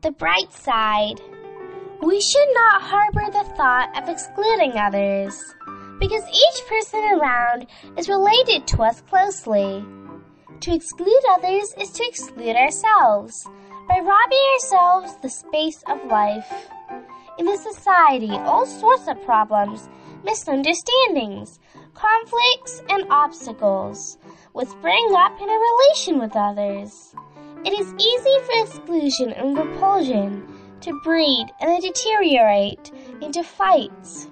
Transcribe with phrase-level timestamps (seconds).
[0.00, 1.20] The bright side.
[2.00, 5.36] We should not harbor the thought of excluding others,
[5.98, 7.66] because each person around
[7.96, 9.84] is related to us closely.
[10.60, 13.34] To exclude others is to exclude ourselves
[13.88, 16.68] by robbing ourselves the space of life.
[17.36, 19.88] In this society, all sorts of problems,
[20.24, 21.58] misunderstandings,
[21.94, 24.16] conflicts, and obstacles
[24.54, 27.16] will spring up in a relation with others.
[27.68, 30.48] It is easy for exclusion and repulsion
[30.80, 34.30] to breed and deteriorate into fights.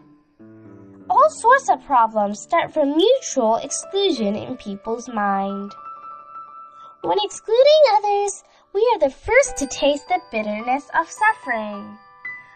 [1.11, 5.71] All sorts of problems start from mutual exclusion in people's mind.
[7.03, 11.99] When excluding others, we are the first to taste the bitterness of suffering.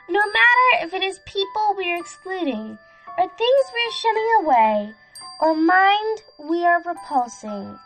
[0.08, 2.78] No matter if it is people we are excluding,
[3.18, 4.94] or things we are shunning away,
[5.42, 7.78] or mind we are repulsing,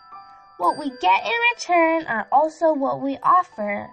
[0.58, 3.90] what we get in return are also what we offer,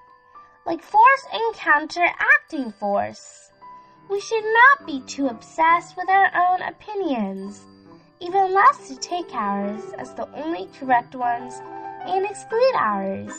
[0.66, 3.50] like force and counteracting force.
[4.10, 7.62] We should not be too obsessed with our own opinions,
[8.20, 11.62] even less to take ours as the only correct ones
[12.06, 13.32] and exclude ours.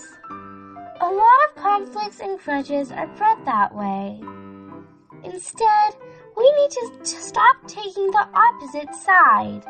[1.00, 4.20] A lot of conflicts and grudges are bred that way.
[5.24, 5.94] Instead,
[6.36, 9.64] we need to stop taking the opposite side.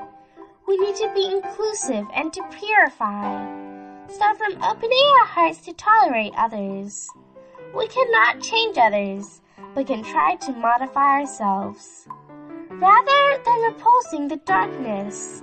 [0.67, 3.63] We need to be inclusive and to purify.
[4.09, 7.09] Start from opening our hearts to tolerate others.
[7.75, 9.41] We cannot change others,
[9.75, 12.07] but can try to modify ourselves.
[12.71, 15.43] Rather than repulsing the darkness,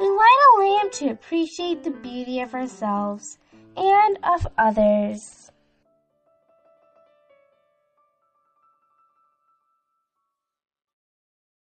[0.00, 3.38] we light a lamp to appreciate the beauty of ourselves
[3.76, 5.49] and of others.